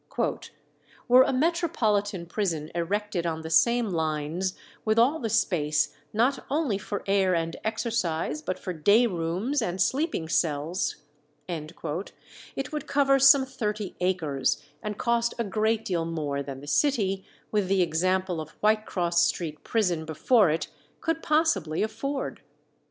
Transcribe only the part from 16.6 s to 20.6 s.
the city, with the example of Whitecross Street prison before